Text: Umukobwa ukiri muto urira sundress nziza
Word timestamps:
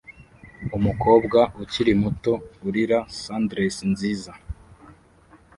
Umukobwa 0.77 1.39
ukiri 1.63 1.93
muto 2.01 2.33
urira 2.67 2.99
sundress 3.21 3.77
nziza 3.91 4.31